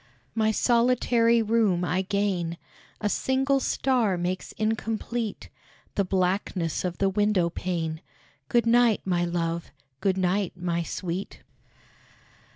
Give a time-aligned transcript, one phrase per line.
[0.33, 2.57] My solitary room I gain.
[3.01, 5.49] A single star makes incomplete
[5.93, 8.01] The blackness of the window pane.
[8.49, 9.69] Good night, my love!
[9.99, 11.41] good night, my sweet!